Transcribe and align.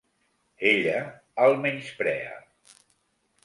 Ella 0.69 0.95
el 1.45 1.59
menysprea. 1.67 2.35